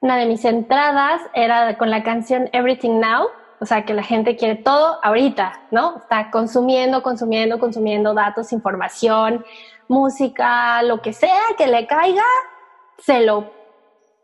[0.00, 3.28] una de mis entradas era con la canción Everything Now
[3.60, 5.98] o sea, que la gente quiere todo ahorita, ¿no?
[5.98, 9.44] Está consumiendo, consumiendo, consumiendo datos, información,
[9.86, 12.24] música, lo que sea que le caiga,
[12.98, 13.52] se lo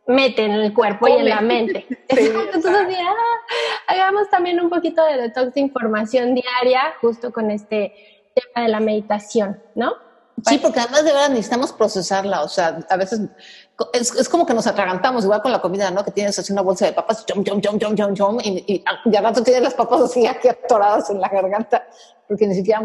[0.07, 1.87] mete en el cuerpo y en la mente.
[2.09, 3.15] Entonces, ah,
[3.89, 7.93] hagamos también un poquito de detox de información diaria, justo con este
[8.35, 9.95] tema de la meditación, ¿no?
[10.45, 13.21] Sí, porque además de verdad necesitamos procesarla, o sea, a veces
[13.93, 16.05] es, como que nos atragantamos, igual con la comida, ¿no?
[16.05, 20.01] Que tienes así una bolsa de papas, y, y, y al rato tienes las papas
[20.01, 21.87] así aquí atoradas en la garganta,
[22.27, 22.81] porque ni siquiera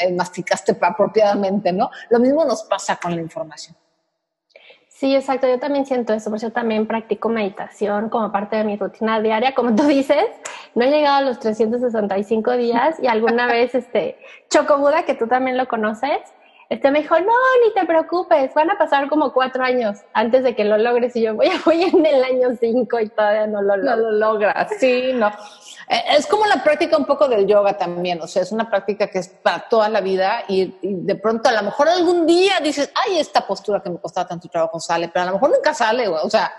[0.00, 1.90] eh, masticaste apropiadamente, ¿no?
[2.10, 3.76] Lo mismo nos pasa con la información.
[4.88, 5.46] Sí, exacto.
[5.46, 9.54] Yo también siento eso, por eso también practico meditación como parte de mi rutina diaria.
[9.54, 10.24] Como tú dices,
[10.74, 15.58] no he llegado a los 365 días y alguna vez, este, Chocobuda, que tú también
[15.58, 16.18] lo conoces,
[16.68, 17.32] este me dijo, no,
[17.64, 21.14] ni te preocupes, van a pasar como cuatro años antes de que lo logres.
[21.14, 24.68] Y yo voy, voy en el año cinco y todavía no lo, no lo logras.
[24.78, 25.30] Sí, no.
[25.88, 29.06] Eh, es como la práctica un poco del yoga también, o sea, es una práctica
[29.06, 32.90] que es para toda la vida y, de pronto a lo mejor algún día dices,
[33.06, 36.08] ay, esta postura que me costaba tanto trabajo sale, pero a lo mejor nunca sale,
[36.08, 36.52] o sea,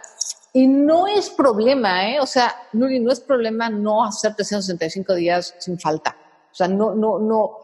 [0.54, 2.22] y no es problema, ¿eh?
[2.22, 6.15] O sea, Nuri, no es problema no hacer 365 días sin falta.
[6.50, 7.58] O sea, no, no, no,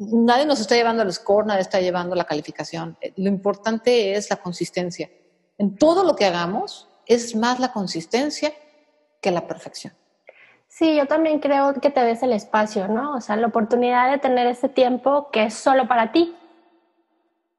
[0.00, 2.96] nadie nos está llevando el score, nadie está llevando la calificación.
[3.00, 5.10] Eh, lo importante es la consistencia.
[5.58, 8.52] En todo lo que hagamos es más la consistencia
[9.20, 9.92] que la perfección.
[10.68, 13.14] Sí, yo también creo que te des el espacio, ¿no?
[13.16, 16.34] O sea, la oportunidad de tener ese tiempo que es solo para ti.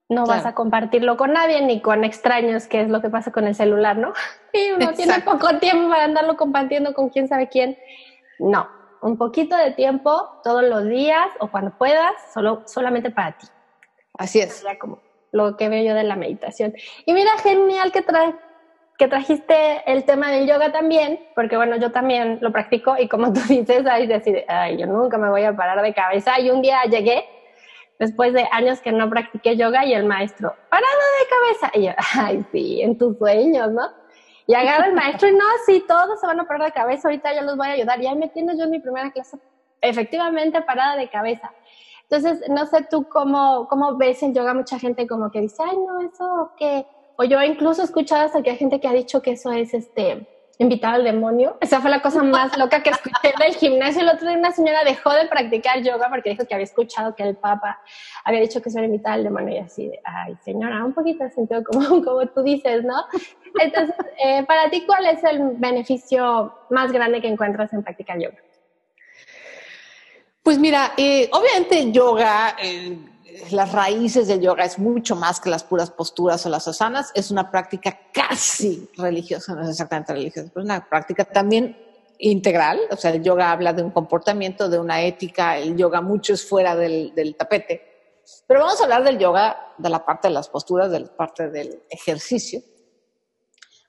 [0.10, 3.46] No vas a compartirlo con nadie ni con extraños, que es lo que pasa con
[3.48, 4.14] el celular, ¿no?
[4.54, 7.78] Y uno tiene poco tiempo para andarlo compartiendo con quién sabe quién.
[8.40, 8.68] No,
[9.02, 13.48] un poquito de tiempo todos los días o cuando puedas, solo, solamente para ti.
[14.18, 14.64] Así es.
[14.80, 15.00] como
[15.32, 16.74] lo que veo yo de la meditación.
[17.06, 18.04] Y mira, genial que,
[18.98, 23.32] que trajiste el tema del yoga también, porque bueno, yo también lo practico y como
[23.34, 26.40] tú dices, ahí decir, ay, yo nunca me voy a parar de cabeza.
[26.40, 27.26] Y un día llegué,
[28.00, 30.88] después de años que no practiqué yoga, y el maestro, parado
[31.20, 31.72] de cabeza.
[31.74, 34.01] Y yo, ay, sí, en tus sueños, ¿no?
[34.48, 37.34] Y agarra el maestro y no, sí, todos se van a parar de cabeza, ahorita
[37.34, 38.02] yo los voy a ayudar.
[38.02, 39.38] Y ahí me tienes yo en mi primera clase,
[39.82, 41.52] efectivamente parada de cabeza.
[42.10, 45.78] Entonces, no sé tú cómo, cómo ves en yoga mucha gente como que dice, ay,
[45.78, 46.86] no, eso que...
[47.18, 49.74] O yo incluso he escuchado hasta que hay gente que ha dicho que eso es
[49.74, 50.28] este
[50.62, 51.58] invitar al demonio.
[51.60, 54.02] Esa fue la cosa más loca que escuché del gimnasio.
[54.02, 57.24] El otro día una señora dejó de practicar yoga porque dijo que había escuchado que
[57.24, 57.82] el Papa
[58.24, 61.24] había dicho que eso era invitar al demonio y así de, ay señora, un poquito
[61.24, 63.04] de sentido como, como tú dices, ¿no?
[63.60, 68.38] Entonces, eh, para ti, ¿cuál es el beneficio más grande que encuentras en practicar yoga?
[70.44, 72.98] Pues mira, eh, obviamente yoga, eh,
[73.52, 77.32] las raíces del yoga es mucho más que las puras posturas o las asanas, es
[77.32, 81.78] una práctica casi religiosa, no es exactamente religiosa, pero es una práctica también
[82.20, 86.34] integral, o sea, el yoga habla de un comportamiento, de una ética, el yoga mucho
[86.34, 87.92] es fuera del, del tapete.
[88.48, 91.50] Pero vamos a hablar del yoga, de la parte de las posturas, de la parte
[91.50, 92.62] del ejercicio.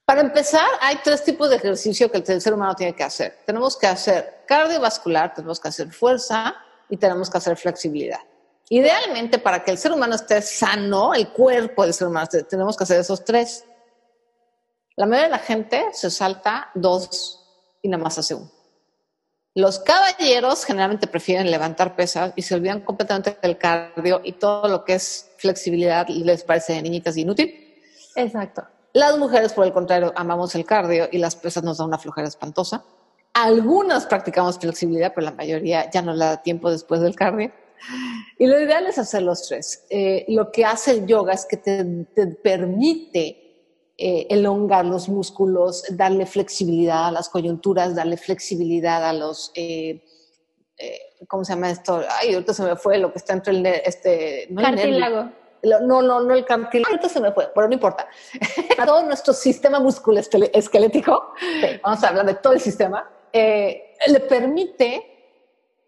[0.04, 3.38] Para empezar, hay tres tipos de ejercicio que el ser humano tiene que hacer.
[3.46, 6.54] Tenemos que hacer cardiovascular, tenemos que hacer fuerza
[6.88, 8.20] y tenemos que hacer flexibilidad.
[8.74, 12.84] Idealmente, para que el ser humano esté sano, el cuerpo del ser humano, tenemos que
[12.84, 13.66] hacer esos tres.
[14.96, 17.38] La mayoría de la gente se salta dos
[17.82, 18.50] y nada más hace uno.
[19.54, 24.86] Los caballeros generalmente prefieren levantar pesas y se olvidan completamente del cardio y todo lo
[24.86, 27.78] que es flexibilidad les parece de niñitas inútil.
[28.16, 28.66] Exacto.
[28.94, 32.26] Las mujeres, por el contrario, amamos el cardio y las pesas nos dan una flojera
[32.26, 32.82] espantosa.
[33.34, 37.52] Algunas practicamos flexibilidad, pero la mayoría ya no le da tiempo después del cardio.
[38.38, 39.84] Y lo ideal es hacer los tres.
[39.90, 41.84] Eh, lo que hace el yoga es que te,
[42.42, 49.52] permite eh, elongar los músculos, darle flexibilidad a las coyunturas, darle flexibilidad a los...
[49.54, 50.04] Eh,
[51.28, 52.02] ¿Cómo se llama esto?
[52.20, 53.64] Ay, ahorita se me fue lo que está entre el...
[53.66, 55.30] Este, no Cartílago
[55.62, 58.08] no, no, no el cartílago, ahorita se me fue, pero no importa.
[58.86, 61.34] todo nuestro sistema musculoesquelético,
[61.82, 65.11] vamos a hablar de todo el sistema, eh, le permite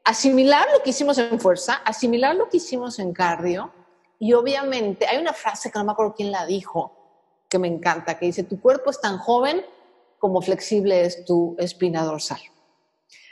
[0.05, 3.73] asimilar lo que hicimos en fuerza, asimilar lo que hicimos en cardio,
[4.19, 8.19] y obviamente hay una frase que no me acuerdo quién la dijo, que me encanta,
[8.19, 9.65] que dice, tu cuerpo es tan joven
[10.19, 12.41] como flexible es tu espina dorsal.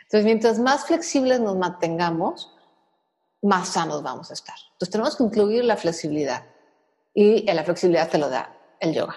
[0.03, 2.55] Entonces, mientras más flexibles nos mantengamos,
[3.41, 4.57] más sanos vamos a estar.
[4.73, 6.45] Entonces tenemos que incluir la flexibilidad
[7.15, 9.17] y la flexibilidad te lo da el yoga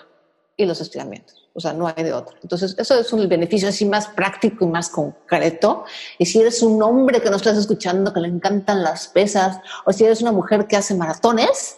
[0.57, 1.49] y los estiramientos.
[1.53, 2.37] O sea, no hay de otro.
[2.41, 5.85] Entonces, eso es un beneficio así más práctico y más concreto.
[6.17, 9.93] Y si eres un hombre que no estás escuchando, que le encantan las pesas, o
[9.93, 11.77] si eres una mujer que hace maratones,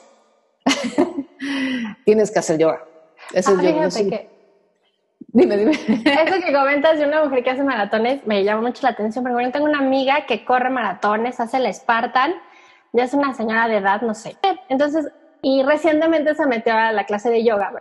[2.06, 2.84] tienes que hacer yoga.
[3.34, 3.90] Eso es ah, yoga.
[3.90, 4.30] Que...
[5.28, 5.72] Dime, dime.
[5.72, 9.36] Eso que comentas de una mujer que hace maratones me llama mucho la atención, porque
[9.36, 12.34] bueno, tengo una amiga que corre maratones, hace el Spartan,
[12.94, 14.38] ya es una señora de edad, no sé.
[14.70, 15.08] Entonces,
[15.42, 17.72] y recientemente se metió a la clase de yoga.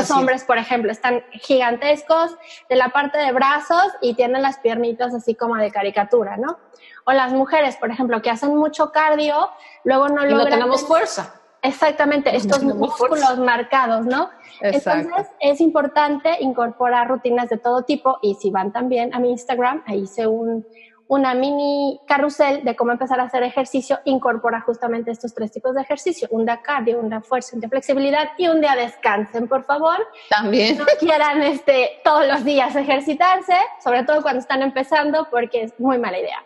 [0.00, 2.36] Los hombres, por ejemplo, están gigantescos
[2.68, 6.56] de la parte de brazos y tienen las piernitas así como de caricatura, ¿no?
[7.04, 9.50] O las mujeres, por ejemplo, que hacen mucho cardio,
[9.82, 10.38] luego no logran...
[10.38, 11.34] no tenemos fuerza.
[11.62, 14.30] Exactamente, estos músculos marcados, ¿no?
[14.60, 19.82] Entonces es importante incorporar rutinas de todo tipo y si van también a mi Instagram,
[19.84, 20.64] ahí hice un,
[21.08, 25.80] una mini carrusel de cómo empezar a hacer ejercicio, incorpora justamente estos tres tipos de
[25.80, 29.64] ejercicio, un de cardio, un de fuerza, un de flexibilidad y un día descansen, por
[29.64, 29.96] favor.
[30.28, 30.76] También.
[30.76, 35.98] No quieran este, todos los días ejercitarse, sobre todo cuando están empezando, porque es muy
[35.98, 36.44] mala idea.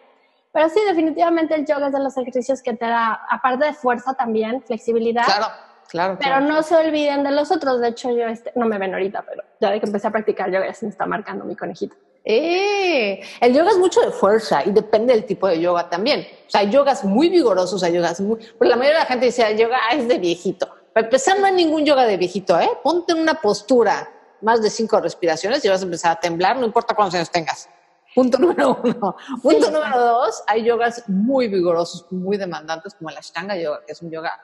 [0.53, 4.14] Pero sí, definitivamente el yoga es de los ejercicios que te da, aparte de fuerza
[4.14, 5.25] también, flexibilidad.
[5.25, 5.46] Claro,
[5.88, 6.18] claro.
[6.20, 7.81] Pero no se olviden de los otros.
[7.81, 10.53] De hecho, yo este, no me ven ahorita, pero ya de que empecé a practicar
[10.53, 11.96] yoga ya se me está marcando mi conejito.
[12.24, 16.26] Eh, el yoga es mucho de fuerza y depende del tipo de yoga también.
[16.46, 18.38] O sea, hay yogas muy vigorosos, hay yogas muy...
[18.58, 20.68] Porque la mayoría de la gente dice, el yoga es de viejito.
[20.92, 22.70] Para empezar, no hay ningún yoga de viejito, ¿eh?
[22.82, 24.11] Ponte en una postura
[24.42, 27.68] más de cinco respiraciones y vas a empezar a temblar, no importa cuántos años tengas.
[28.14, 29.16] Punto número uno.
[29.42, 34.02] Punto número dos, hay yogas muy vigorosos, muy demandantes, como el Ashtanga Yoga, que es
[34.02, 34.38] un yoga,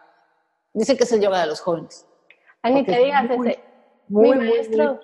[0.73, 2.07] dicen que es el yoga de los jóvenes.
[2.63, 3.63] Ay, ni te digas ese.
[4.09, 5.01] mi maestro,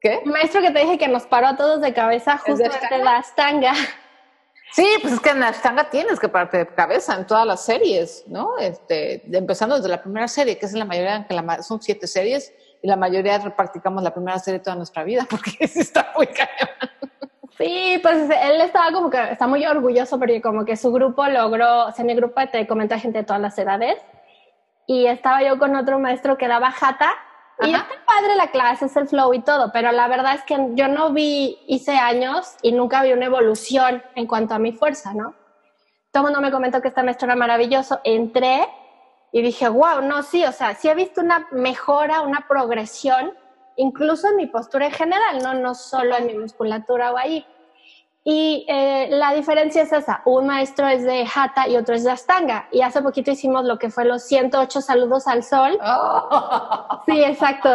[0.00, 0.22] ¿qué?
[0.24, 3.74] Maestro que te dije que nos paró a todos de cabeza justo de la Ashtanga.
[4.72, 7.64] Sí, pues es que en la Ashtanga tienes que pararte de cabeza en todas las
[7.64, 8.56] series, ¿no?
[8.58, 12.52] Este, empezando desde la primera serie, que es la mayoría, que la, son siete series,
[12.82, 16.90] y la mayoría practicamos la primera serie toda nuestra vida, porque está muy cañón.
[17.58, 21.88] Sí, pues él estaba como que, está muy orgulloso porque como que su grupo logró,
[21.88, 23.98] o sea, mi grupo te comenta gente de todas las edades
[24.86, 27.12] y estaba yo con otro maestro que daba jata
[27.62, 30.56] y está padre la clase, es el flow y todo, pero la verdad es que
[30.74, 35.14] yo no vi, hice años y nunca vi una evolución en cuanto a mi fuerza,
[35.14, 35.34] ¿no?
[36.10, 38.66] Todo el mundo me comentó que este maestro era maravilloso, entré
[39.32, 43.32] y dije, wow, no, sí, o sea, sí he visto una mejora, una progresión,
[43.76, 47.46] incluso en mi postura en general, no, no solo en mi musculatura o ahí.
[48.22, 52.10] Y eh, la diferencia es esa, un maestro es de Hatha y otro es de
[52.10, 52.68] Astanga.
[52.70, 55.78] Y hace poquito hicimos lo que fue los 108 saludos al sol.
[57.06, 57.70] Sí, exacto.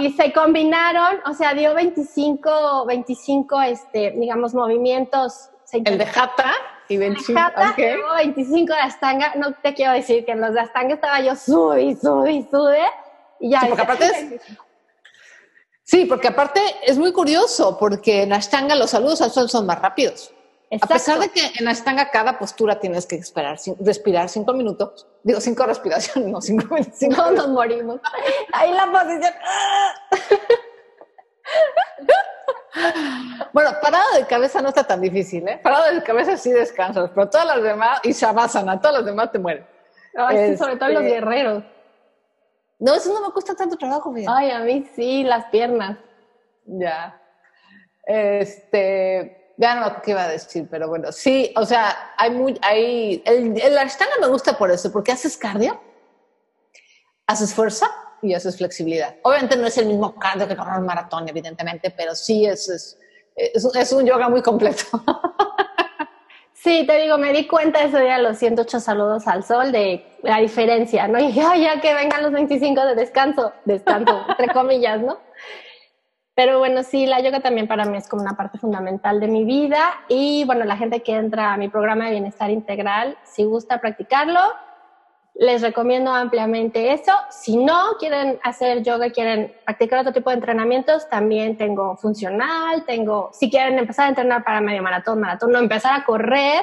[0.00, 5.50] Y se combinaron, o sea, dio 25, 25, este, digamos, movimientos.
[5.72, 6.52] El de Hatha
[6.88, 7.74] y 25, Hatha,
[8.16, 9.34] 25 de Astanga.
[9.34, 12.82] No te quiero decir que en los de Astanga estaba yo sube sube y sube.
[13.40, 13.60] Y ya.
[13.60, 14.58] Sí, porque aparte es,
[15.86, 19.80] Sí, porque aparte es muy curioso, porque en Ashtanga los saludos al sol son más
[19.80, 20.34] rápidos.
[20.82, 25.40] A pesar de que en Ashtanga cada postura tienes que esperar, respirar cinco minutos, digo
[25.40, 27.00] cinco respiraciones, no cinco minutos.
[27.02, 28.00] No nos morimos.
[28.52, 29.32] Ahí la posición.
[33.52, 35.60] bueno, parado de cabeza no está tan difícil, ¿eh?
[35.62, 38.34] Parado de cabeza sí descansas, pero todas las demás, y a
[38.80, 39.64] todas las demás te mueren.
[40.16, 41.62] Ay, sobre todo los este, guerreros.
[42.78, 44.28] No, eso no me cuesta tanto trabajo, bien.
[44.30, 45.98] Ay, a mí sí, las piernas.
[46.66, 47.20] Ya.
[48.04, 52.58] Este, ya no lo que iba a decir, pero bueno, sí, o sea, hay muy,
[52.62, 55.80] hay, el, el ashtanga me gusta por eso, porque haces cardio,
[57.26, 57.90] haces fuerza
[58.22, 59.16] y haces flexibilidad.
[59.22, 62.98] Obviamente no es el mismo cardio que correr un maratón, evidentemente, pero sí es, es,
[63.74, 64.84] es un yoga muy completo.
[66.58, 70.38] Sí, te digo, me di cuenta ese día los 108 saludos al sol de la
[70.38, 71.18] diferencia, ¿no?
[71.20, 75.18] Y ya que vengan los 25 de descanso, descanso, entre comillas, ¿no?
[76.34, 79.44] Pero bueno, sí, la yoga también para mí es como una parte fundamental de mi
[79.44, 83.80] vida y bueno, la gente que entra a mi programa de bienestar integral, si gusta
[83.80, 84.40] practicarlo,
[85.38, 87.12] les recomiendo ampliamente eso.
[87.30, 93.30] Si no quieren hacer yoga, quieren practicar otro tipo de entrenamientos, también tengo funcional, tengo,
[93.32, 96.62] si quieren empezar a entrenar para medio maratón, maratón, no empezar a correr,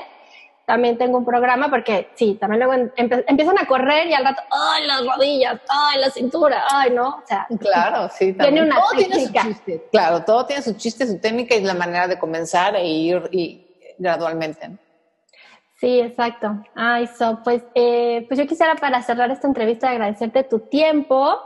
[0.65, 4.87] también tengo un programa porque sí, también luego empiezan a correr y al rato, ay,
[4.87, 7.45] las rodillas, ay, la cintura, ay, no, o sea.
[7.59, 8.53] Claro, sí, también.
[8.53, 9.87] Tiene una todo Tiene su chiste.
[9.91, 13.67] Claro, todo tiene su chiste, su técnica y la manera de comenzar e ir y
[13.97, 14.71] gradualmente.
[15.83, 16.63] Sí, exacto.
[16.75, 21.37] Ay, so, pues, eh, pues yo quisiera para cerrar esta entrevista agradecerte tu tiempo.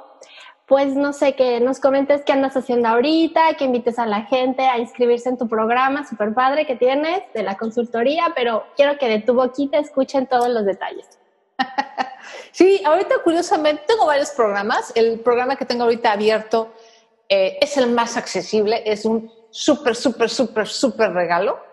[0.68, 4.62] Pues no sé, que nos comentes qué andas haciendo ahorita, que invites a la gente
[4.68, 9.10] a inscribirse en tu programa super padre que tienes de la consultoría, pero quiero que
[9.10, 11.08] de tu boquita escuchen todos los detalles.
[12.52, 14.92] Sí, ahorita curiosamente tengo varios programas.
[14.96, 16.74] El programa que tengo ahorita abierto
[17.30, 21.67] eh, es el más accesible, es un súper, súper, súper, súper regalo.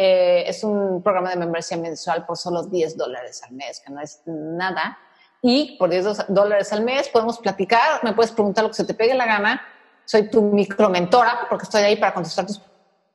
[0.00, 4.00] Eh, es un programa de membresía mensual por solo 10 dólares al mes, que no
[4.00, 4.96] es nada.
[5.42, 8.94] Y por 10 dólares al mes podemos platicar, me puedes preguntar lo que se te
[8.94, 9.60] pegue la gana.
[10.04, 12.60] Soy tu micromentora porque estoy ahí para contestar tus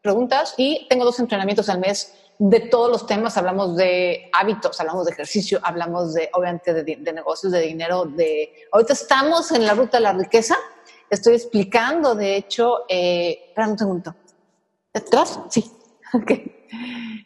[0.02, 3.38] preguntas y tengo dos entrenamientos al mes de todos los temas.
[3.38, 8.04] Hablamos de hábitos, hablamos de ejercicio, hablamos de, obviamente, de, negocios, de dinero.
[8.04, 10.58] De ahorita estamos en la ruta de la riqueza.
[11.10, 14.16] Estoy explicando, de hecho, eh, espera un segundo.
[14.94, 15.40] ¿Detrás?
[15.50, 15.64] Sí.
[16.16, 16.63] Okay.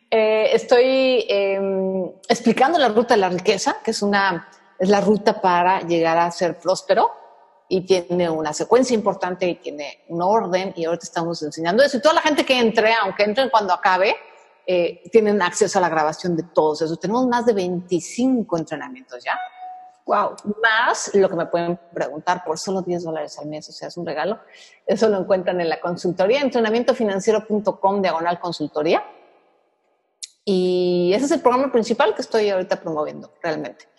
[0.10, 5.41] Eh, estoy em, explicando la ruta de la riqueza, que es, una, es la ruta
[5.41, 7.12] para llegar a ser próspero
[7.69, 11.97] y tiene una secuencia importante y tiene un orden y ahorita estamos enseñando eso.
[11.97, 14.15] Y toda la gente que entre, aunque entren cuando acabe,
[14.65, 16.99] eh, tienen acceso a la grabación de todos esos.
[16.99, 19.38] Tenemos más de 25 entrenamientos ya.
[20.05, 20.36] Wow.
[20.63, 23.97] Más lo que me pueden preguntar por solo 10 dólares al mes, o sea, es
[23.97, 24.39] un regalo.
[24.86, 29.03] Eso lo encuentran en la consultoría, entrenamientofinanciero.com, diagonal consultoría.
[30.49, 33.89] Y ese es el programa principal que estoy ahorita promoviendo, realmente.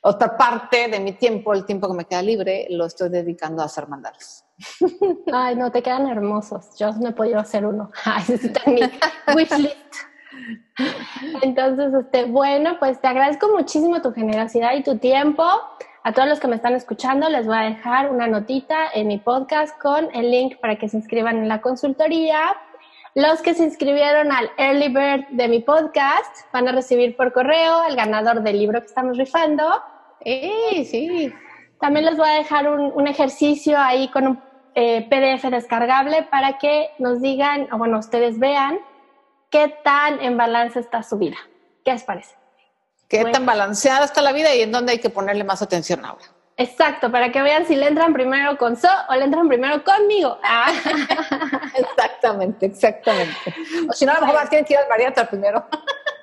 [0.00, 3.64] Otra parte de mi tiempo, el tiempo que me queda libre, lo estoy dedicando a
[3.64, 4.46] hacer mandalas.
[5.32, 6.66] Ay, no, te quedan hermosos.
[6.78, 7.90] Yo no he podido hacer uno.
[8.04, 8.80] Ay, está en mi
[9.34, 9.94] wishlist.
[11.42, 15.42] Entonces, este, bueno, pues te agradezco muchísimo tu generosidad y tu tiempo.
[16.04, 19.18] A todos los que me están escuchando, les voy a dejar una notita en mi
[19.18, 22.56] podcast con el link para que se inscriban en la consultoría
[23.14, 27.84] los que se inscribieron al Early Bird de mi podcast van a recibir por correo
[27.84, 29.82] el ganador del libro que estamos rifando.
[30.20, 31.32] ¡Eh, sí!
[31.80, 34.42] También les voy a dejar un, ejercicio ahí con un
[34.74, 38.78] eh, PDF descargable para que nos digan, o bueno, ustedes vean
[39.50, 41.36] qué tan en balance está su vida.
[41.84, 42.34] ¿Qué les parece?
[43.08, 46.24] ¿Qué tan balanceada está la vida y en dónde hay que ponerle más atención ahora?
[46.60, 50.38] Exacto, para que vean si le entran primero con So o le entran primero conmigo.
[50.42, 50.72] Ah.
[51.76, 53.54] exactamente, exactamente.
[53.88, 55.64] O si no, a lo mejor tienen que ir al bariatra primero.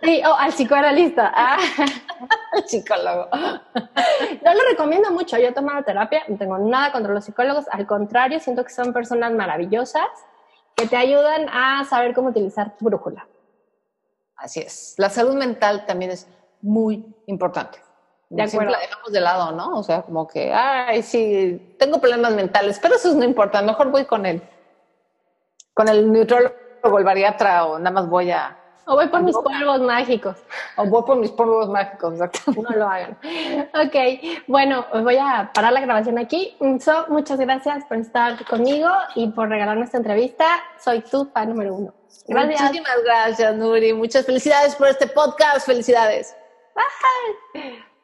[0.04, 1.32] Sí, o al psicoanalista.
[1.34, 1.58] Ah.
[2.52, 3.30] al psicólogo.
[3.74, 5.38] Yo lo recomiendo mucho.
[5.38, 7.64] Yo he tomado terapia, no tengo nada contra los psicólogos.
[7.72, 10.10] Al contrario, siento que son personas maravillosas
[10.76, 13.26] que te ayudan a saber cómo utilizar tu brújula.
[14.36, 14.96] Así es.
[14.98, 16.28] La salud mental también es
[16.62, 17.85] muy importante.
[18.30, 19.78] De Siempre la dejamos de lado, ¿no?
[19.78, 24.06] O sea, como que, ay, sí, tengo problemas mentales, pero eso no importa, mejor voy
[24.06, 24.42] con él.
[25.74, 28.58] Con el neutrólogo, el bariatra, o nada más voy a...
[28.88, 30.38] O voy por mis polvos mágicos.
[30.78, 32.52] O voy por mis polvos mágicos, exacto.
[32.62, 33.18] No lo hagan.
[33.74, 33.96] Ok,
[34.48, 36.56] bueno, voy a parar la grabación aquí.
[36.80, 40.46] So, muchas gracias por estar conmigo y por regalarme esta entrevista.
[40.80, 41.94] Soy tu fan número uno.
[42.28, 42.62] Gracias.
[42.62, 43.94] Muchísimas gracias, Nuri.
[43.94, 45.66] Muchas felicidades por este podcast.
[45.66, 46.36] Felicidades.
[46.76, 47.95] Bye.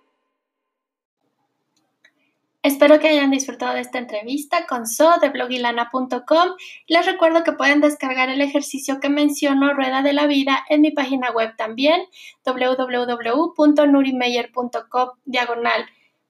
[2.64, 6.50] Espero que hayan disfrutado de esta entrevista con So de blogilana.com.
[6.86, 10.92] Les recuerdo que pueden descargar el ejercicio que menciono, Rueda de la Vida, en mi
[10.92, 12.04] página web también,
[12.46, 15.88] www.nurimeyer.com diagonal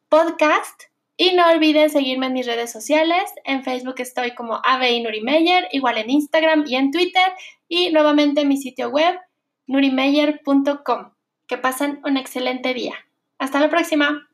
[0.07, 0.84] podcast.
[1.17, 3.29] Y no olviden seguirme en mis redes sociales.
[3.43, 7.29] En Facebook estoy como Ave Nurimeyer, igual en Instagram y en Twitter.
[7.67, 9.19] Y nuevamente en mi sitio web,
[9.67, 11.11] nurimeyer.com.
[11.45, 12.95] Que pasen un excelente día.
[13.38, 14.30] Hasta la próxima.